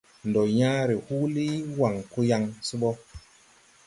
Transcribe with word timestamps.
Ndo 0.27 0.41
yãã 0.57 0.77
re 0.89 0.95
huuli 1.05 1.45
waŋ 1.79 1.95
po 2.11 2.19
yaŋ 2.29 2.43
se 2.67 2.73
bo. 2.81 2.89